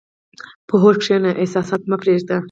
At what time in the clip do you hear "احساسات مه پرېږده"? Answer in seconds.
1.41-2.37